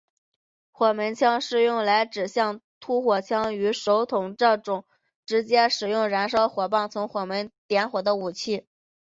[0.71, 4.83] 火门枪是用来指像突火枪与手铳这种
[5.27, 8.65] 直接使用燃烧的火棒从火门点火的火器。